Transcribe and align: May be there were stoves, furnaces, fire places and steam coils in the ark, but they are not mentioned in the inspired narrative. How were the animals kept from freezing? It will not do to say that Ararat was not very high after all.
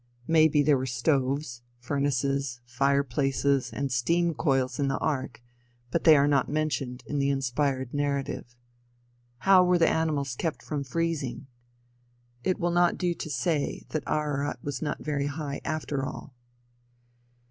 May 0.27 0.47
be 0.47 0.63
there 0.63 0.79
were 0.79 0.87
stoves, 0.87 1.61
furnaces, 1.77 2.59
fire 2.65 3.03
places 3.03 3.71
and 3.71 3.91
steam 3.91 4.33
coils 4.33 4.79
in 4.79 4.87
the 4.87 4.97
ark, 4.97 5.43
but 5.91 6.05
they 6.05 6.17
are 6.17 6.27
not 6.27 6.49
mentioned 6.49 7.03
in 7.05 7.19
the 7.19 7.29
inspired 7.29 7.93
narrative. 7.93 8.55
How 9.41 9.63
were 9.63 9.77
the 9.77 9.87
animals 9.87 10.35
kept 10.35 10.63
from 10.63 10.83
freezing? 10.83 11.45
It 12.43 12.59
will 12.59 12.71
not 12.71 12.97
do 12.97 13.13
to 13.13 13.29
say 13.29 13.83
that 13.89 14.01
Ararat 14.07 14.57
was 14.63 14.81
not 14.81 15.01
very 15.05 15.27
high 15.27 15.61
after 15.63 16.03
all. 16.03 16.33